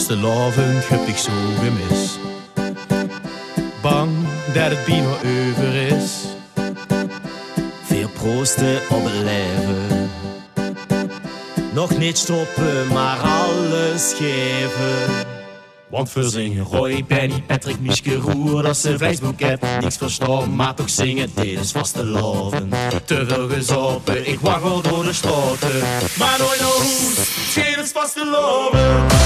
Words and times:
vastelavond 0.00 0.88
heb 0.88 1.06
ik 1.06 1.16
zo 1.16 1.30
gemis. 1.62 2.18
Bang 3.82 4.10
dat 4.54 4.70
het 4.70 4.84
bijna 4.84 5.08
over 5.08 5.74
is. 5.74 6.12
Veel 7.84 8.08
proosten 8.08 8.80
op 8.90 9.04
het 9.04 9.14
leven. 9.24 10.10
Nog 11.72 11.98
niet 11.98 12.18
stoppen, 12.18 12.92
maar 12.92 13.18
alles 13.18 14.14
geven. 14.16 15.26
Want 15.88 16.12
we 16.12 16.28
zingen 16.28 16.64
Roy, 16.64 17.04
Benny, 17.08 17.42
Patrick, 17.46 17.80
Mischke, 17.80 18.14
Roer, 18.14 18.62
dat 18.62 18.76
ze 18.76 18.98
Facebook 18.98 19.40
heb. 19.40 19.66
Niks 19.80 19.96
verstaan, 19.96 20.54
maar 20.56 20.74
toch 20.74 20.90
zingen, 20.90 21.30
dit 21.34 21.60
is 21.60 21.70
vast 21.70 21.94
te 21.94 22.04
loven. 22.04 22.70
Te 23.04 23.26
veel 23.26 23.48
gezopen, 23.48 24.28
ik 24.28 24.40
waggel 24.40 24.82
door 24.82 25.04
de 25.04 25.12
straten. 25.12 25.80
Maar 26.18 26.38
nooit 26.38 26.60
nog 26.60 26.76
hoes, 26.76 27.28
geen 27.52 27.82
is 27.82 27.90
vast 27.90 28.12
te 28.12 28.26
loven. 28.26 29.19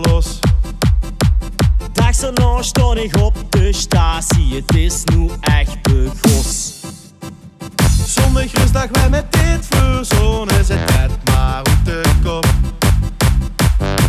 Los. 0.00 0.38
Dags 1.92 2.22
erna 2.22 2.62
stond 2.62 2.98
ik 2.98 3.16
op 3.16 3.34
de 3.48 3.72
statie, 3.72 4.54
het 4.54 4.76
is 4.76 5.02
nu 5.04 5.28
echt 5.40 5.82
begos. 5.82 6.72
Zondag 8.06 8.52
rustdag 8.52 8.86
wij 8.92 9.08
met 9.08 9.32
dit 9.32 9.66
verzonnen. 9.68 10.64
Zet 10.64 10.78
net 10.78 11.10
maar 11.24 11.60
op 11.60 11.84
de 11.84 12.00
kop. 12.24 12.46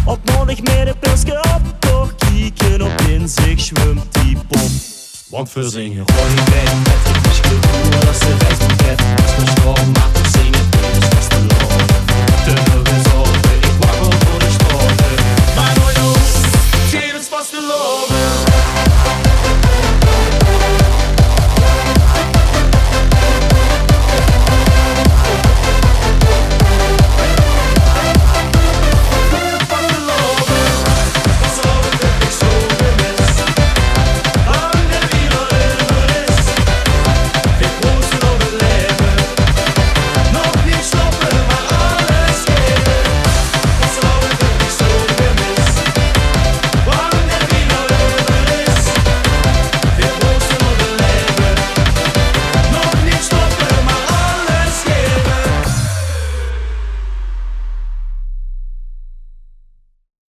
Op 0.05 0.19
maandag 0.25 0.61
met 0.61 0.87
een 0.87 0.99
pilsje 0.99 1.37
op, 1.55 1.61
toch 1.79 2.15
kieken 2.15 2.81
op 2.81 3.01
in 3.01 3.29
zich 3.29 3.59
zwemt 3.59 4.05
die 4.11 4.37
pop. 4.47 4.69
Want 5.29 5.53
we 5.53 5.69
zingen 5.69 6.05
bed 6.05 6.73
met 6.83 7.15
een 7.15 7.21
visje 7.21 7.59
dat 7.89 8.15
ze 8.15 8.48